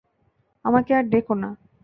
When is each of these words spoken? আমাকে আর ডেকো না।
আমাকে 0.65 0.91
আর 0.95 1.05
ডেকো 1.09 1.33
না। 1.35 1.49